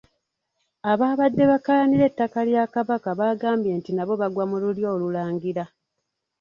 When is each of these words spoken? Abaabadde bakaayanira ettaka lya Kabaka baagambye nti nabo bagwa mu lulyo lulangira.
Abaabadde 0.91 1.43
bakaayanira 1.51 2.03
ettaka 2.09 2.39
lya 2.47 2.63
Kabaka 2.73 3.09
baagambye 3.19 3.71
nti 3.79 3.91
nabo 3.93 4.13
bagwa 4.21 4.43
mu 4.51 4.57
lulyo 4.63 4.89
lulangira. 5.01 5.63